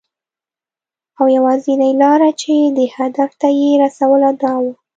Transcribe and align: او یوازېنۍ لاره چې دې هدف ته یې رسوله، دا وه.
او 1.19 1.25
یوازېنۍ 1.35 1.91
لاره 2.01 2.29
چې 2.41 2.53
دې 2.77 2.85
هدف 2.97 3.31
ته 3.41 3.47
یې 3.59 3.71
رسوله، 3.83 4.29
دا 4.43 4.53
وه. 4.61 4.73